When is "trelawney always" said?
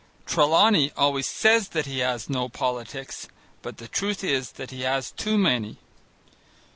0.25-1.27